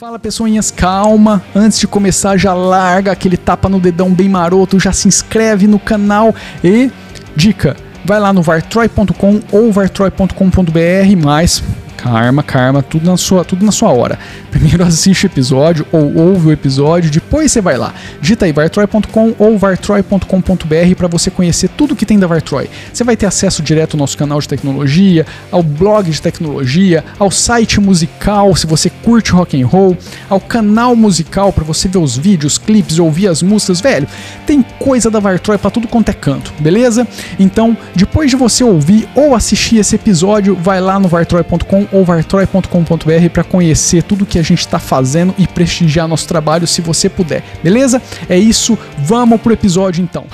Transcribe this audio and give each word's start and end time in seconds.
Fala 0.00 0.18
pessoinhas, 0.18 0.70
calma. 0.70 1.42
Antes 1.54 1.78
de 1.78 1.86
começar, 1.86 2.34
já 2.38 2.54
larga 2.54 3.12
aquele 3.12 3.36
tapa 3.36 3.68
no 3.68 3.78
dedão 3.78 4.10
bem 4.10 4.30
maroto, 4.30 4.80
já 4.80 4.94
se 4.94 5.06
inscreve 5.06 5.66
no 5.66 5.78
canal 5.78 6.34
e 6.64 6.90
dica, 7.36 7.76
vai 8.02 8.18
lá 8.18 8.32
no 8.32 8.40
vartroy.com 8.40 9.42
ou 9.52 9.70
vartroy.com.br, 9.70 11.22
mas 11.22 11.62
Karma, 12.02 12.42
karma, 12.42 12.82
tudo 12.82 13.04
na 13.04 13.16
sua, 13.16 13.44
tudo 13.44 13.64
na 13.64 13.72
sua 13.72 13.92
hora. 13.92 14.18
Primeiro 14.50 14.82
assiste 14.84 15.24
o 15.24 15.26
episódio 15.26 15.86
ou 15.92 16.16
ouve 16.16 16.48
o 16.48 16.52
episódio, 16.52 17.10
depois 17.10 17.52
você 17.52 17.60
vai 17.60 17.76
lá. 17.76 17.92
Digita 18.20 18.46
aí 18.46 18.52
vartroy.com 18.52 19.34
ou 19.38 19.58
vartroy.com.br 19.58 20.94
para 20.96 21.08
você 21.08 21.30
conhecer 21.30 21.68
tudo 21.68 21.94
que 21.94 22.06
tem 22.06 22.18
da 22.18 22.26
Vartroy. 22.26 22.70
Você 22.92 23.04
vai 23.04 23.16
ter 23.16 23.26
acesso 23.26 23.62
direto 23.62 23.94
ao 23.94 23.98
nosso 23.98 24.16
canal 24.16 24.40
de 24.40 24.48
tecnologia, 24.48 25.26
ao 25.50 25.62
blog 25.62 26.10
de 26.10 26.22
tecnologia, 26.22 27.04
ao 27.18 27.30
site 27.30 27.80
musical, 27.80 28.56
se 28.56 28.66
você 28.66 28.88
curte 28.88 29.32
rock 29.32 29.60
and 29.60 29.66
roll, 29.66 29.96
ao 30.28 30.40
canal 30.40 30.96
musical 30.96 31.52
para 31.52 31.64
você 31.64 31.86
ver 31.86 31.98
os 31.98 32.16
vídeos, 32.16 32.56
clipes, 32.56 32.98
ouvir 32.98 33.28
as 33.28 33.42
músicas, 33.42 33.80
velho. 33.80 34.08
Tem 34.46 34.62
coisa 34.78 35.10
da 35.10 35.20
Vartroy 35.20 35.58
para 35.58 35.70
tudo 35.70 35.86
quanto 35.86 36.08
é 36.08 36.14
canto, 36.14 36.52
beleza? 36.60 37.06
Então, 37.38 37.76
depois 37.94 38.30
de 38.30 38.36
você 38.36 38.64
ouvir 38.64 39.08
ou 39.14 39.34
assistir 39.34 39.76
esse 39.76 39.94
episódio, 39.96 40.56
vai 40.56 40.80
lá 40.80 40.98
no 40.98 41.08
vartroy.com 41.08 41.89
ou 41.92 42.04
vartroy.com.br 42.04 43.30
para 43.32 43.44
conhecer 43.44 44.02
tudo 44.02 44.26
que 44.26 44.38
a 44.38 44.42
gente 44.42 44.60
está 44.60 44.78
fazendo 44.78 45.34
e 45.38 45.46
prestigiar 45.46 46.06
nosso 46.06 46.26
trabalho 46.26 46.66
se 46.66 46.80
você 46.80 47.08
puder, 47.08 47.42
beleza? 47.62 48.00
É 48.28 48.38
isso, 48.38 48.78
vamos 48.98 49.40
pro 49.40 49.52
episódio 49.52 50.02
então. 50.02 50.24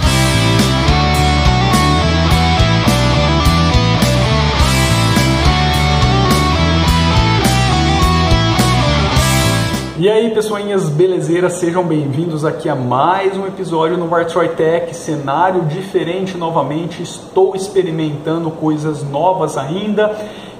E 9.98 10.10
aí, 10.10 10.30
pessoinhas 10.30 10.90
belezeiras, 10.90 11.54
sejam 11.54 11.82
bem-vindos 11.82 12.44
aqui 12.44 12.68
a 12.68 12.74
mais 12.74 13.34
um 13.34 13.46
episódio 13.46 13.96
no 13.96 14.06
Vartroy 14.08 14.50
Tech, 14.50 14.94
cenário 14.94 15.62
diferente 15.64 16.36
novamente, 16.36 17.02
estou 17.02 17.56
experimentando 17.56 18.50
coisas 18.50 19.02
novas 19.02 19.56
ainda 19.56 20.14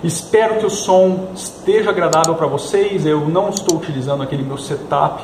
Espero 0.05 0.57
que 0.57 0.67
o 0.67 0.71
som 0.71 1.29
esteja 1.35 1.91
agradável 1.91 2.35
para 2.35 2.47
vocês. 2.47 3.07
Eu 3.07 3.29
não 3.29 3.49
estou 3.49 3.79
utilizando 3.79 4.23
aquele 4.23 4.43
meu 4.43 4.59
setup 4.59 5.23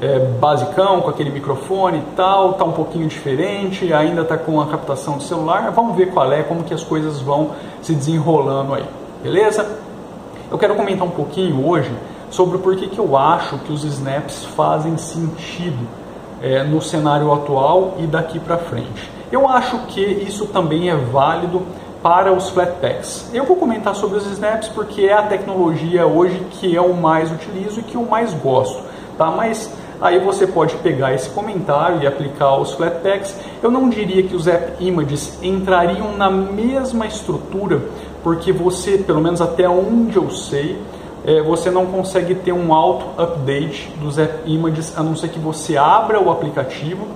é, 0.00 0.18
basicão, 0.18 1.00
com 1.00 1.10
aquele 1.10 1.30
microfone 1.30 1.98
e 1.98 2.16
tal, 2.16 2.54
tá 2.54 2.64
um 2.64 2.72
pouquinho 2.72 3.06
diferente, 3.06 3.92
ainda 3.92 4.22
está 4.22 4.36
com 4.36 4.60
a 4.60 4.66
captação 4.66 5.18
do 5.18 5.22
celular. 5.22 5.70
Vamos 5.70 5.96
ver 5.96 6.10
qual 6.12 6.30
é, 6.32 6.42
como 6.42 6.64
que 6.64 6.74
as 6.74 6.82
coisas 6.82 7.20
vão 7.20 7.52
se 7.80 7.94
desenrolando 7.94 8.74
aí, 8.74 8.84
beleza? 9.22 9.66
Eu 10.50 10.58
quero 10.58 10.74
comentar 10.74 11.06
um 11.06 11.10
pouquinho 11.10 11.66
hoje 11.66 11.90
sobre 12.30 12.58
por 12.58 12.76
que 12.76 12.98
eu 12.98 13.16
acho 13.16 13.58
que 13.58 13.72
os 13.72 13.84
snaps 13.84 14.44
fazem 14.56 14.96
sentido 14.96 15.86
é, 16.42 16.62
no 16.64 16.82
cenário 16.82 17.32
atual 17.32 17.94
e 17.98 18.06
daqui 18.06 18.38
para 18.38 18.58
frente. 18.58 19.10
Eu 19.30 19.48
acho 19.48 19.78
que 19.86 20.00
isso 20.00 20.46
também 20.46 20.90
é 20.90 20.96
válido 20.96 21.62
para 22.04 22.34
os 22.34 22.50
Flatpaks. 22.50 23.30
Eu 23.32 23.46
vou 23.46 23.56
comentar 23.56 23.94
sobre 23.94 24.18
os 24.18 24.26
snaps 24.26 24.68
porque 24.68 25.06
é 25.06 25.14
a 25.14 25.22
tecnologia 25.22 26.06
hoje 26.06 26.38
que 26.50 26.74
eu 26.74 26.92
mais 26.92 27.32
utilizo 27.32 27.80
e 27.80 27.82
que 27.82 27.94
eu 27.94 28.02
mais 28.02 28.34
gosto, 28.34 28.82
tá? 29.16 29.30
Mas 29.30 29.72
aí 30.02 30.18
você 30.18 30.46
pode 30.46 30.74
pegar 30.76 31.14
esse 31.14 31.30
comentário 31.30 32.02
e 32.02 32.06
aplicar 32.06 32.44
aos 32.44 32.74
Flatpaks. 32.74 33.34
Eu 33.62 33.70
não 33.70 33.88
diria 33.88 34.22
que 34.22 34.36
os 34.36 34.46
App 34.46 34.84
Images 34.84 35.42
entrariam 35.42 36.14
na 36.14 36.30
mesma 36.30 37.06
estrutura, 37.06 37.80
porque 38.22 38.52
você, 38.52 38.98
pelo 38.98 39.22
menos 39.22 39.40
até 39.40 39.66
onde 39.66 40.16
eu 40.16 40.28
sei, 40.28 40.78
é, 41.24 41.40
você 41.40 41.70
não 41.70 41.86
consegue 41.86 42.34
ter 42.34 42.52
um 42.52 42.74
auto-update 42.74 43.88
dos 43.98 44.18
App 44.18 44.42
Images, 44.44 44.92
a 44.94 45.02
não 45.02 45.16
ser 45.16 45.28
que 45.28 45.38
você 45.38 45.78
abra 45.78 46.20
o 46.20 46.30
aplicativo 46.30 47.06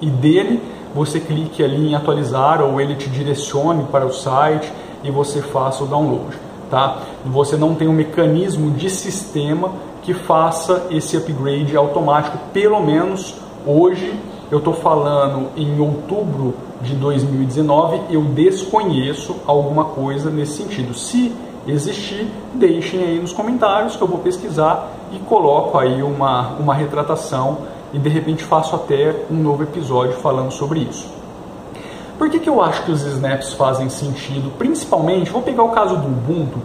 e 0.00 0.08
dele 0.08 0.62
você 0.94 1.20
clique 1.20 1.62
ali 1.62 1.90
em 1.90 1.94
atualizar 1.94 2.62
ou 2.62 2.80
ele 2.80 2.94
te 2.94 3.08
direcione 3.08 3.84
para 3.84 4.06
o 4.06 4.12
site 4.12 4.72
e 5.02 5.10
você 5.10 5.40
faça 5.40 5.84
o 5.84 5.86
download. 5.86 6.36
Tá? 6.70 6.98
Você 7.26 7.56
não 7.56 7.74
tem 7.74 7.88
um 7.88 7.92
mecanismo 7.92 8.70
de 8.70 8.88
sistema 8.88 9.72
que 10.02 10.14
faça 10.14 10.86
esse 10.90 11.16
upgrade 11.16 11.76
automático, 11.76 12.38
pelo 12.52 12.80
menos 12.80 13.36
hoje 13.66 14.18
eu 14.50 14.58
estou 14.58 14.74
falando 14.74 15.48
em 15.56 15.80
outubro 15.80 16.54
de 16.82 16.94
2019, 16.94 18.02
eu 18.10 18.22
desconheço 18.22 19.36
alguma 19.46 19.84
coisa 19.86 20.30
nesse 20.30 20.62
sentido. 20.62 20.92
Se 20.92 21.32
existir, 21.66 22.26
deixem 22.52 23.02
aí 23.02 23.18
nos 23.18 23.32
comentários 23.32 23.96
que 23.96 24.02
eu 24.02 24.08
vou 24.08 24.18
pesquisar 24.18 24.90
e 25.12 25.18
coloco 25.20 25.78
aí 25.78 26.02
uma, 26.02 26.48
uma 26.58 26.74
retratação 26.74 27.58
e 27.92 27.98
de 27.98 28.08
repente 28.08 28.42
faço 28.42 28.74
até 28.74 29.14
um 29.30 29.36
novo 29.36 29.62
episódio 29.62 30.14
falando 30.14 30.50
sobre 30.50 30.80
isso. 30.80 31.06
Por 32.18 32.30
que, 32.30 32.38
que 32.38 32.48
eu 32.48 32.62
acho 32.62 32.84
que 32.84 32.92
os 32.92 33.02
snaps 33.02 33.52
fazem 33.54 33.88
sentido? 33.88 34.52
Principalmente, 34.56 35.30
vou 35.30 35.42
pegar 35.42 35.62
o 35.64 35.70
caso 35.70 35.96
do 35.96 36.06
Ubuntu, 36.06 36.58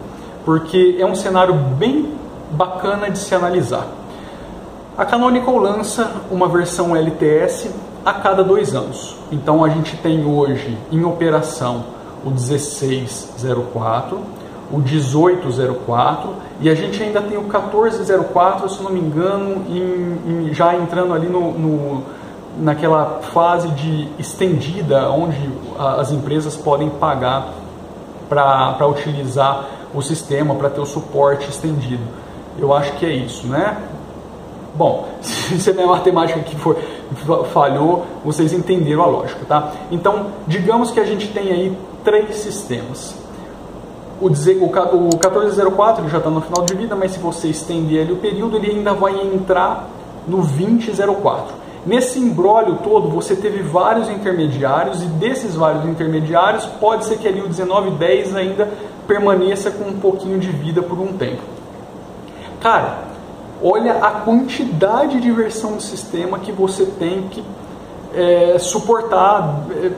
porque 0.44 0.96
é 0.98 1.04
um 1.04 1.14
cenário 1.14 1.54
bem 1.54 2.12
bacana 2.50 3.10
de 3.10 3.18
se 3.18 3.34
analisar. 3.34 3.86
A 4.96 5.04
Canonical 5.04 5.56
lança 5.58 6.12
uma 6.30 6.48
versão 6.48 6.96
LTS 6.96 7.70
a 8.04 8.12
cada 8.14 8.42
dois 8.42 8.74
anos. 8.74 9.16
Então 9.30 9.64
a 9.64 9.68
gente 9.68 9.96
tem 9.96 10.24
hoje 10.24 10.78
em 10.90 11.04
operação 11.04 11.84
o 12.24 12.30
1604, 12.30 14.18
o 14.70 14.78
1804 14.78 16.30
e 16.60 16.68
a 16.68 16.74
gente 16.74 17.02
ainda 17.02 17.20
tem 17.22 17.38
o 17.38 17.42
1404, 17.42 18.68
se 18.68 18.82
não 18.82 18.90
me 18.90 19.00
engano, 19.00 19.64
em, 19.68 20.48
em, 20.48 20.54
já 20.54 20.74
entrando 20.74 21.14
ali 21.14 21.26
no, 21.26 21.52
no, 21.52 22.02
naquela 22.58 23.20
fase 23.32 23.68
de 23.68 24.08
estendida, 24.18 25.10
onde 25.10 25.36
as 25.78 26.12
empresas 26.12 26.56
podem 26.56 26.90
pagar 26.90 27.52
para 28.28 28.86
utilizar 28.86 29.64
o 29.94 30.02
sistema, 30.02 30.54
para 30.54 30.68
ter 30.68 30.80
o 30.80 30.86
suporte 30.86 31.48
estendido. 31.48 32.02
Eu 32.58 32.74
acho 32.74 32.92
que 32.94 33.06
é 33.06 33.12
isso, 33.12 33.46
né? 33.46 33.78
Bom, 34.74 35.08
se 35.22 35.70
a 35.70 35.72
minha 35.72 35.86
matemática 35.86 36.38
aqui 36.40 36.56
for, 36.56 36.76
falhou, 37.52 38.04
vocês 38.22 38.52
entenderam 38.52 39.02
a 39.02 39.06
lógica, 39.06 39.40
tá? 39.46 39.72
Então, 39.90 40.26
digamos 40.46 40.90
que 40.90 41.00
a 41.00 41.04
gente 41.04 41.28
tem 41.28 41.50
aí 41.50 41.78
três 42.04 42.36
sistemas 42.36 43.17
o, 44.20 44.26
o, 44.26 44.28
o 44.28 45.08
1404 45.08 46.02
ele 46.02 46.10
já 46.10 46.18
está 46.18 46.30
no 46.30 46.40
final 46.40 46.64
de 46.64 46.74
vida, 46.74 46.96
mas 46.96 47.12
se 47.12 47.18
você 47.18 47.48
estender 47.48 48.02
ali 48.02 48.12
o 48.12 48.16
período, 48.16 48.56
ele 48.56 48.70
ainda 48.72 48.92
vai 48.92 49.14
entrar 49.20 49.88
no 50.26 50.38
2004. 50.38 51.54
Nesse 51.86 52.18
embrólio 52.18 52.78
todo, 52.82 53.08
você 53.08 53.34
teve 53.34 53.62
vários 53.62 54.10
intermediários, 54.10 55.02
e 55.02 55.06
desses 55.06 55.54
vários 55.54 55.86
intermediários, 55.86 56.66
pode 56.66 57.04
ser 57.04 57.18
que 57.18 57.26
ali 57.26 57.40
o 57.40 57.48
1910 57.48 58.36
ainda 58.36 58.68
permaneça 59.06 59.70
com 59.70 59.88
um 59.88 59.98
pouquinho 59.98 60.38
de 60.38 60.48
vida 60.48 60.82
por 60.82 60.98
um 60.98 61.14
tempo. 61.14 61.40
Cara, 62.60 62.98
olha 63.62 63.94
a 64.04 64.10
quantidade 64.10 65.20
de 65.20 65.30
versão 65.30 65.76
do 65.76 65.82
sistema 65.82 66.38
que 66.40 66.52
você 66.52 66.84
tem 66.84 67.22
que 67.28 67.42
é, 68.14 68.58
suportar, 68.58 69.62
é, 69.70 69.92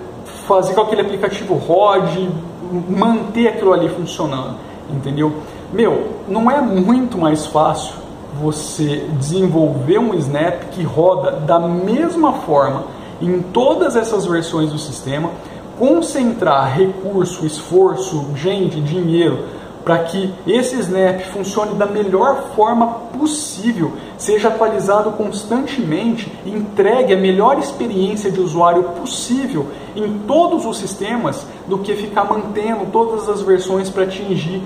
fazer 0.47 0.75
com 0.75 0.82
que 0.82 0.86
aquele 0.88 1.03
aplicativo 1.03 1.54
rode, 1.54 2.30
manter 2.70 3.48
aquilo 3.48 3.72
ali 3.72 3.88
funcionando, 3.88 4.56
entendeu? 4.91 5.32
Meu, 5.72 6.16
não 6.28 6.50
é 6.50 6.60
muito 6.60 7.19
mais 7.19 7.47
fácil 7.47 7.94
você 8.41 9.08
desenvolver 9.19 9.98
um 9.98 10.14
Snap 10.14 10.70
que 10.70 10.82
roda 10.82 11.32
da 11.32 11.59
mesma 11.59 12.32
forma 12.32 12.84
em 13.20 13.41
todas 13.41 13.97
essas 13.97 14.25
versões 14.25 14.70
do 14.70 14.78
sistema, 14.78 15.30
concentrar 15.78 16.75
recurso, 16.75 17.44
esforço, 17.44 18.26
gente, 18.34 18.80
dinheiro 18.80 19.44
para 19.84 19.98
que 20.04 20.32
esse 20.46 20.76
Snap 20.78 21.20
funcione 21.32 21.74
da 21.74 21.86
melhor 21.86 22.50
forma 22.54 22.86
possível, 23.18 23.92
seja 24.18 24.48
atualizado 24.48 25.12
constantemente 25.12 26.30
e 26.44 26.50
entregue 26.50 27.15
a 27.15 27.16
melhor 27.16 27.59
experiência 27.59 28.30
de 28.30 28.41
usuário 28.41 28.82
possível 28.82 29.68
em 29.97 30.21
todos 30.27 30.66
os 30.66 30.78
sistemas 30.78 31.47
do 31.66 31.78
que 31.78 31.94
ficar 31.94 32.24
mantendo 32.24 32.86
todas 32.92 33.28
as 33.28 33.42
versões 33.42 33.88
para 33.88 34.04
atingir 34.04 34.62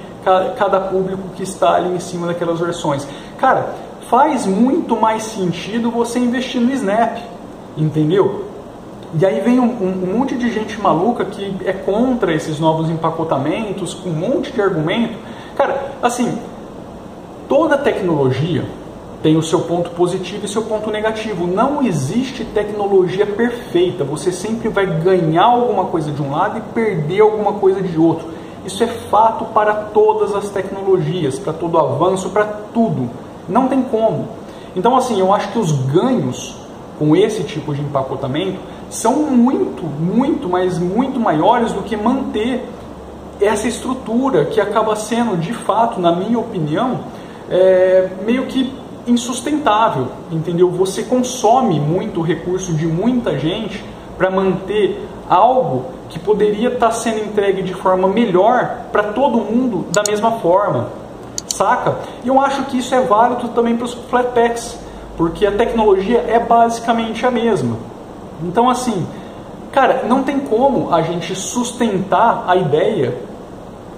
cada 0.57 0.81
público 0.81 1.23
que 1.37 1.43
está 1.43 1.75
ali 1.75 1.95
em 1.95 2.01
cima 2.01 2.27
daquelas 2.27 2.59
versões. 2.59 3.07
Cara, 3.39 3.75
faz 4.09 4.47
muito 4.47 4.97
mais 4.97 5.23
sentido 5.23 5.91
você 5.91 6.19
investir 6.19 6.61
no 6.61 6.73
Snap, 6.73 7.19
entendeu? 7.77 8.44
E 9.17 9.25
aí 9.25 9.41
vem 9.41 9.61
um, 9.61 9.65
um, 9.65 10.03
um, 10.03 10.19
monte 10.19 10.35
de 10.35 10.53
gente 10.53 10.81
maluca 10.81 11.25
que 11.25 11.57
é 11.65 11.73
contra 11.73 12.35
esses 12.35 12.59
novos 12.59 12.91
empacotamentos, 12.91 13.95
com 13.95 14.09
um 14.09 14.13
monte 14.13 14.53
de 14.53 14.61
argumento. 14.61 15.17
Cara, 15.57 15.93
assim, 16.03 16.37
toda 17.49 17.79
tecnologia 17.79 18.65
tem 19.23 19.37
o 19.37 19.43
seu 19.43 19.61
ponto 19.61 19.91
positivo 19.91 20.45
e 20.45 20.49
seu 20.49 20.63
ponto 20.63 20.91
negativo. 20.91 21.47
Não 21.47 21.83
existe 21.83 22.45
tecnologia 22.45 23.25
perfeita. 23.25 24.03
Você 24.03 24.33
sempre 24.33 24.69
vai 24.69 24.85
ganhar 24.85 25.45
alguma 25.45 25.85
coisa 25.85 26.11
de 26.11 26.21
um 26.21 26.33
lado 26.33 26.59
e 26.59 26.61
perder 26.75 27.21
alguma 27.21 27.55
coisa 27.55 27.81
de 27.81 27.97
outro. 27.99 28.27
Isso 28.67 28.83
é 28.83 28.87
fato 28.87 29.45
para 29.47 29.75
todas 29.75 30.35
as 30.35 30.51
tecnologias, 30.51 31.39
para 31.39 31.53
todo 31.53 31.79
avanço, 31.79 32.31
para 32.31 32.45
tudo. 32.45 33.09
Não 33.49 33.69
tem 33.69 33.81
como. 33.83 34.29
Então, 34.75 34.97
assim, 34.97 35.21
eu 35.21 35.33
acho 35.33 35.53
que 35.53 35.59
os 35.59 35.71
ganhos 35.71 36.64
com 37.05 37.15
esse 37.15 37.45
tipo 37.45 37.75
de 37.75 37.83
empacotamento 37.83 38.59
são 38.89 39.15
muito, 39.31 39.85
muito, 39.85 40.49
mas 40.49 40.79
muito 40.79 41.21
maiores 41.21 41.73
do 41.73 41.83
que 41.83 41.97
manter 41.97 42.65
essa 43.41 43.69
estrutura 43.69 44.47
que 44.47 44.61
acaba 44.61 44.97
sendo, 44.97 45.37
de 45.37 45.53
fato, 45.53 46.01
na 46.01 46.13
minha 46.13 46.39
opinião, 46.39 47.01
é, 47.51 48.09
meio 48.25 48.47
que 48.47 48.73
insustentável, 49.07 50.07
entendeu? 50.31 50.71
Você 50.71 51.03
consome 51.03 51.79
muito 51.79 52.23
recurso 52.23 52.73
de 52.73 52.87
muita 52.87 53.39
gente 53.39 53.85
para 54.17 54.31
manter 54.31 55.07
algo 55.29 55.87
que 56.09 56.19
poderia 56.19 56.69
estar 56.69 56.87
tá 56.87 56.93
sendo 56.93 57.19
entregue 57.19 57.63
de 57.63 57.75
forma 57.75 58.09
melhor 58.09 58.87
para 58.91 59.03
todo 59.03 59.39
mundo 59.39 59.85
da 59.91 60.03
mesma 60.09 60.33
forma, 60.33 60.89
saca? 61.49 61.97
E 62.25 62.29
eu 62.29 62.41
acho 62.41 62.63
que 62.65 62.79
isso 62.79 62.95
é 62.95 63.01
válido 63.03 63.49
também 63.49 63.77
para 63.77 63.85
os 63.85 63.93
flatpaks, 63.93 64.84
porque 65.17 65.47
a 65.47 65.53
tecnologia 65.53 66.19
é 66.19 66.39
basicamente 66.39 67.25
a 67.25 67.31
mesma. 67.31 67.77
Então, 68.43 68.69
assim, 68.69 69.07
cara, 69.73 70.05
não 70.09 70.23
tem 70.23 70.41
como 70.41 70.93
a 70.93 71.03
gente 71.03 71.35
sustentar 71.35 72.45
a 72.47 72.57
ideia 72.57 73.17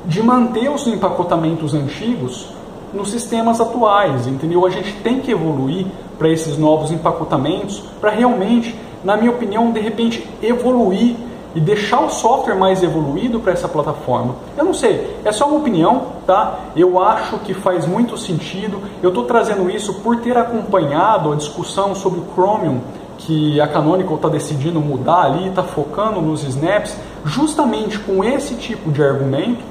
de 0.04 0.22
manter 0.22 0.70
os 0.70 0.86
empacotamentos 0.86 1.74
antigos 1.74 2.48
nos 2.92 3.10
sistemas 3.10 3.60
atuais, 3.60 4.26
entendeu? 4.26 4.64
A 4.64 4.70
gente 4.70 4.92
tem 5.02 5.20
que 5.20 5.32
evoluir 5.32 5.86
para 6.18 6.28
esses 6.28 6.56
novos 6.56 6.90
empacotamentos 6.90 7.82
para 8.00 8.10
realmente, 8.10 8.74
na 9.04 9.16
minha 9.16 9.30
opinião, 9.30 9.70
de 9.72 9.80
repente 9.80 10.26
evoluir 10.42 11.16
e 11.56 11.60
deixar 11.60 12.02
o 12.02 12.10
software 12.10 12.54
mais 12.54 12.82
evoluído 12.82 13.40
para 13.40 13.50
essa 13.50 13.66
plataforma. 13.66 14.34
Eu 14.58 14.64
não 14.66 14.74
sei, 14.74 15.16
é 15.24 15.32
só 15.32 15.48
uma 15.48 15.56
opinião, 15.56 16.08
tá? 16.26 16.60
Eu 16.76 17.02
acho 17.02 17.38
que 17.38 17.54
faz 17.54 17.86
muito 17.86 18.18
sentido. 18.18 18.78
Eu 19.02 19.08
estou 19.08 19.24
trazendo 19.24 19.70
isso 19.70 19.94
por 20.02 20.20
ter 20.20 20.36
acompanhado 20.36 21.32
a 21.32 21.34
discussão 21.34 21.94
sobre 21.94 22.20
o 22.20 22.26
Chromium 22.34 22.80
que 23.16 23.58
a 23.58 23.66
Canonical 23.66 24.16
está 24.16 24.28
decidindo 24.28 24.78
mudar 24.80 25.22
ali, 25.22 25.48
está 25.48 25.62
focando 25.62 26.20
nos 26.20 26.44
snaps, 26.44 26.94
justamente 27.24 27.98
com 28.00 28.22
esse 28.22 28.56
tipo 28.56 28.92
de 28.92 29.02
argumento. 29.02 29.64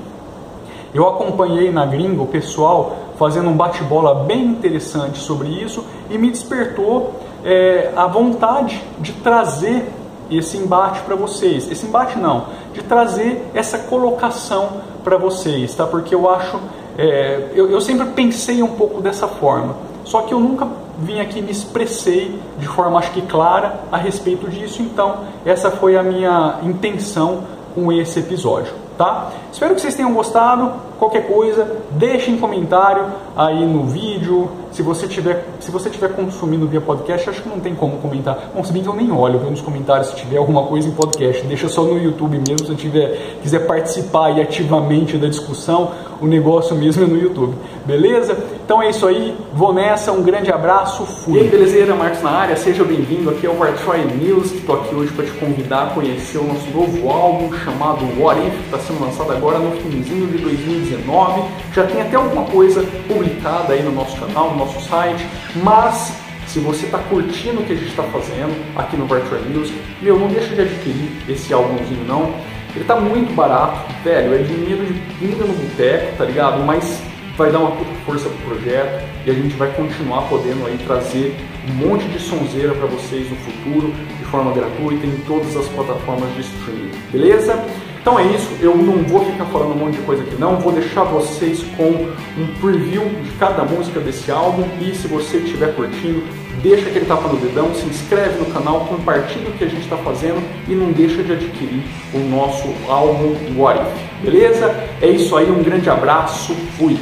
Eu 0.91 1.07
acompanhei 1.07 1.71
na 1.71 1.85
gringa 1.85 2.23
o 2.23 2.25
pessoal 2.25 2.95
fazendo 3.19 3.47
um 3.51 3.55
bate-bola 3.55 4.23
bem 4.23 4.43
interessante 4.43 5.19
sobre 5.19 5.49
isso 5.49 5.85
e 6.09 6.17
me 6.17 6.31
despertou 6.31 7.13
é, 7.43 7.91
a 7.95 8.07
vontade 8.07 8.81
de 8.99 9.13
trazer 9.13 9.87
esse 10.29 10.57
embate 10.57 11.01
para 11.01 11.15
vocês. 11.15 11.69
Esse 11.69 11.85
embate 11.85 12.17
não, 12.17 12.47
de 12.73 12.83
trazer 12.83 13.49
essa 13.53 13.77
colocação 13.77 14.81
para 15.03 15.17
vocês, 15.17 15.73
tá? 15.75 15.85
Porque 15.85 16.13
eu 16.15 16.29
acho, 16.29 16.59
é, 16.97 17.51
eu, 17.53 17.69
eu 17.69 17.81
sempre 17.81 18.07
pensei 18.07 18.63
um 18.63 18.75
pouco 18.75 19.01
dessa 19.01 19.27
forma, 19.27 19.75
só 20.03 20.21
que 20.21 20.33
eu 20.33 20.39
nunca 20.39 20.67
vim 20.99 21.19
aqui 21.19 21.41
me 21.41 21.51
expressei 21.51 22.39
de 22.57 22.67
forma 22.67 22.97
acho 22.97 23.11
que 23.11 23.21
clara 23.21 23.81
a 23.91 23.97
respeito 23.97 24.49
disso, 24.49 24.81
então 24.81 25.25
essa 25.45 25.69
foi 25.69 25.97
a 25.97 26.03
minha 26.03 26.59
intenção 26.63 27.43
com 27.73 27.91
esse 27.91 28.19
episódio, 28.19 28.73
tá? 28.97 29.31
Espero 29.51 29.75
que 29.75 29.81
vocês 29.81 29.95
tenham 29.95 30.13
gostado. 30.13 30.71
Qualquer 30.97 31.27
coisa, 31.27 31.67
deixe 31.91 32.31
em 32.31 32.37
comentário 32.37 33.05
aí 33.35 33.65
no 33.65 33.83
vídeo. 33.83 34.49
Se 34.71 34.81
você 34.81 35.07
tiver, 35.07 35.45
se 35.59 35.71
você 35.71 35.89
tiver 35.89 36.09
consumindo 36.09 36.67
via 36.67 36.81
podcast, 36.81 37.29
acho 37.29 37.41
que 37.41 37.49
não 37.49 37.59
tem 37.59 37.75
como 37.75 37.97
comentar. 37.97 38.51
Bom, 38.53 38.63
se 38.63 38.71
bem 38.71 38.81
que 38.81 38.87
eu 38.87 38.93
nem 38.93 39.11
olho 39.11 39.39
nos 39.39 39.61
comentários 39.61 40.07
se 40.07 40.15
tiver 40.15 40.37
alguma 40.37 40.63
coisa 40.63 40.87
em 40.87 40.91
podcast. 40.91 41.45
Deixa 41.45 41.67
só 41.67 41.83
no 41.83 41.97
YouTube 41.97 42.41
mesmo, 42.47 42.65
se 42.67 42.75
tiver 42.75 43.39
quiser 43.41 43.65
participar 43.67 44.27
aí 44.27 44.41
ativamente 44.41 45.17
da 45.17 45.27
discussão, 45.27 45.91
o 46.21 46.27
negócio 46.27 46.75
mesmo 46.75 47.03
é 47.03 47.07
no 47.07 47.17
YouTube. 47.17 47.55
Beleza? 47.85 48.37
Então 48.63 48.81
é 48.81 48.89
isso 48.89 49.05
aí, 49.05 49.35
vou 49.53 49.73
nessa, 49.73 50.11
um 50.11 50.23
grande 50.23 50.51
abraço, 50.51 51.05
fui. 51.05 51.39
E 51.39 51.43
aí, 51.43 51.47
belezeira, 51.49 51.93
Marcos 51.95 52.21
na 52.21 52.31
área, 52.31 52.55
seja 52.55 52.83
bem-vindo 52.83 53.29
aqui 53.29 53.45
ao 53.45 53.53
Vartroy 53.55 54.05
News, 54.05 54.51
estou 54.51 54.75
aqui 54.75 54.95
hoje 54.95 55.11
para 55.13 55.25
te 55.25 55.31
convidar 55.33 55.83
a 55.83 55.85
conhecer 55.87 56.39
o 56.39 56.43
nosso 56.43 56.69
novo 56.71 57.09
álbum 57.09 57.53
chamado 57.59 58.05
What 58.19 58.41
If, 58.41 58.53
que 58.53 58.63
está 58.65 58.79
sendo 58.79 59.01
lançado 59.05 59.31
agora 59.31 59.59
no 59.59 59.71
finzinho 59.71 60.27
de 60.27 60.37
2019. 60.39 61.43
Já 61.73 61.83
tem 61.85 62.01
até 62.01 62.15
alguma 62.15 62.45
coisa 62.45 62.83
publicada 63.07 63.73
aí 63.73 63.83
no 63.83 63.91
nosso 63.91 64.19
canal, 64.19 64.51
no 64.51 64.57
nosso 64.57 64.79
site, 64.81 65.27
mas 65.63 66.25
se 66.47 66.59
você 66.59 66.85
está 66.85 66.99
curtindo 66.99 67.61
o 67.61 67.65
que 67.65 67.73
a 67.73 67.75
gente 67.75 67.89
está 67.89 68.03
fazendo 68.03 68.55
aqui 68.75 68.95
no 68.95 69.05
Virtual 69.05 69.41
News, 69.41 69.71
meu, 70.01 70.19
não 70.19 70.27
deixa 70.27 70.55
de 70.55 70.61
adquirir 70.61 71.11
esse 71.27 71.53
álbumzinho 71.53 72.05
não. 72.07 72.33
Ele 72.75 72.83
está 72.83 72.97
muito 72.97 73.33
barato, 73.33 73.89
velho, 74.03 74.35
é 74.35 74.37
dinheiro 74.39 74.85
de 74.85 74.93
pinga 75.17 75.45
no 75.45 75.53
boteco, 75.53 76.17
tá 76.17 76.25
ligado? 76.25 76.61
Mas 76.65 77.01
vai 77.37 77.51
dar 77.51 77.59
uma 77.59 77.71
puta 77.71 77.91
força 78.05 78.29
pro 78.29 78.55
projeto 78.55 79.03
e 79.25 79.31
a 79.31 79.33
gente 79.33 79.55
vai 79.55 79.71
continuar 79.73 80.23
podendo 80.23 80.65
aí 80.65 80.77
trazer 80.85 81.35
um 81.69 81.87
monte 81.87 82.05
de 82.07 82.19
sonzeira 82.19 82.73
para 82.73 82.85
vocês 82.87 83.29
no 83.29 83.35
futuro 83.37 83.93
de 84.17 84.25
forma 84.25 84.51
gratuita 84.53 85.05
em 85.05 85.17
todas 85.27 85.55
as 85.55 85.67
plataformas 85.67 86.33
de 86.35 86.41
streaming, 86.41 86.91
beleza? 87.11 87.63
Então 88.01 88.19
é 88.19 88.23
isso, 88.27 88.49
eu 88.61 88.75
não 88.77 89.03
vou 89.03 89.25
ficar 89.25 89.45
falando 89.45 89.73
um 89.73 89.85
monte 89.85 89.95
de 89.95 90.03
coisa 90.03 90.23
aqui 90.23 90.35
não, 90.37 90.59
vou 90.59 90.71
deixar 90.71 91.03
vocês 91.03 91.63
com 91.75 91.89
um 92.37 92.47
preview 92.61 93.03
de 93.23 93.31
cada 93.39 93.63
música 93.63 93.99
desse 93.99 94.31
álbum 94.31 94.63
e 94.79 94.93
se 94.93 95.07
você 95.07 95.37
estiver 95.37 95.73
curtindo, 95.75 96.23
deixa 96.61 96.87
aquele 96.89 97.05
tapa 97.05 97.27
no 97.27 97.37
dedão, 97.37 97.73
se 97.73 97.85
inscreve 97.85 98.39
no 98.39 98.45
canal, 98.45 98.81
compartilha 98.85 99.49
o 99.49 99.53
que 99.53 99.63
a 99.63 99.67
gente 99.67 99.83
está 99.83 99.97
fazendo 99.97 100.41
e 100.67 100.73
não 100.73 100.91
deixa 100.91 101.23
de 101.23 101.33
adquirir 101.33 101.83
o 102.13 102.19
nosso 102.19 102.67
álbum 102.87 103.35
What 103.57 103.79
If, 103.79 104.23
beleza? 104.23 104.67
É 105.01 105.09
isso 105.09 105.35
aí, 105.35 105.49
um 105.49 105.63
grande 105.63 105.89
abraço, 105.89 106.55
fui! 106.77 106.97